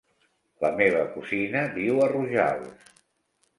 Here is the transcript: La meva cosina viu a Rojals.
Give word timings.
La 0.65 0.71
meva 0.79 1.03
cosina 1.17 1.63
viu 1.77 2.03
a 2.07 2.11
Rojals. 2.17 2.93